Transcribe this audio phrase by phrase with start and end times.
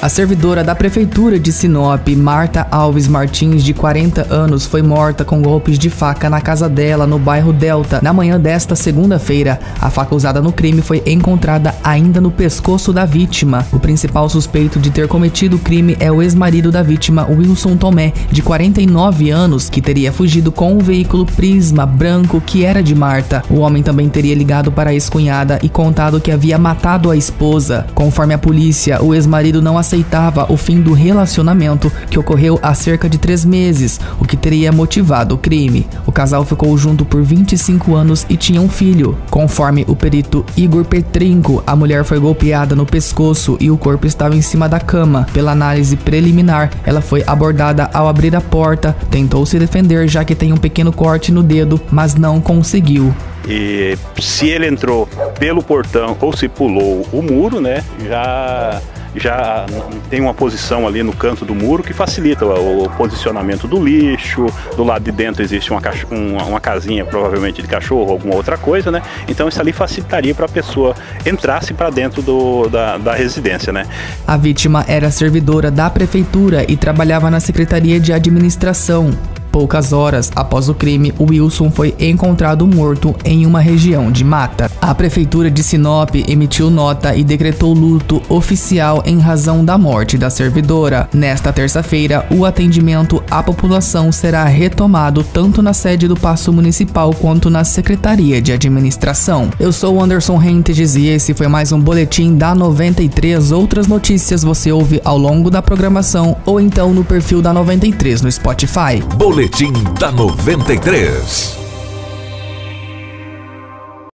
[0.00, 5.42] A servidora da Prefeitura de Sinop, Marta Alves Martins, de 40 anos, foi morta com
[5.42, 7.98] golpes de faca na casa dela, no bairro Delta.
[8.00, 13.04] Na manhã desta segunda-feira, a faca usada no crime foi encontrada ainda no pescoço da
[13.04, 13.66] vítima.
[13.72, 18.12] O principal suspeito de ter cometido o crime é o ex-marido da vítima, Wilson Tomé,
[18.30, 23.42] de 49 anos, que teria fugido com um veículo Prisma branco que era de Marta.
[23.50, 27.84] O homem também teria ligado para a ex-cunhada e contado que havia matado a esposa.
[27.96, 33.08] Conforme a polícia, o ex-marido não aceitava o fim do relacionamento que ocorreu há cerca
[33.08, 35.86] de três meses, o que teria motivado o crime.
[36.04, 39.16] O casal ficou junto por 25 anos e tinha um filho.
[39.30, 44.36] Conforme o perito Igor Petrinco, a mulher foi golpeada no pescoço e o corpo estava
[44.36, 45.26] em cima da cama.
[45.32, 50.34] Pela análise preliminar, ela foi abordada ao abrir a porta, tentou se defender já que
[50.34, 53.14] tem um pequeno corte no dedo, mas não conseguiu.
[53.48, 58.82] E se ele entrou pelo portão ou se pulou o muro, né, já
[59.14, 59.66] já
[60.10, 64.46] tem uma posição ali no canto do muro que facilita o, posicionamento do lixo.
[64.76, 68.56] Do lado de dentro existe uma, uma, uma casinha, provavelmente de cachorro ou alguma outra
[68.56, 69.02] coisa, né?
[69.28, 73.86] Então isso ali facilitaria para a pessoa entrasse para dentro do, da, da residência, né?
[74.26, 79.10] A vítima era servidora da prefeitura e trabalhava na Secretaria de Administração.
[79.58, 84.70] Poucas horas após o crime, Wilson foi encontrado morto em uma região de mata.
[84.80, 90.30] A prefeitura de Sinop emitiu nota e decretou luto oficial em razão da morte da
[90.30, 91.08] servidora.
[91.12, 97.50] Nesta terça-feira, o atendimento à população será retomado tanto na sede do Paço Municipal quanto
[97.50, 99.50] na Secretaria de Administração.
[99.58, 103.50] Eu sou Anderson Rentes e esse foi mais um boletim da 93.
[103.50, 108.30] Outras notícias você ouve ao longo da programação ou então no perfil da 93 no
[108.30, 109.02] Spotify.
[109.48, 111.57] Boletim da 93.